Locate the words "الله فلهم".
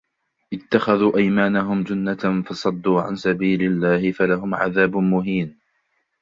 3.63-4.55